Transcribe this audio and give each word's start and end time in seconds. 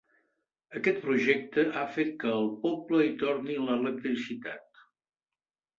Aquest 0.79 1.03
projecte 1.03 1.67
ha 1.81 1.85
fet 1.99 2.11
que 2.25 2.33
al 2.39 2.49
poble 2.65 3.05
hi 3.05 3.13
torni 3.25 3.61
l'electricitat. 3.69 4.85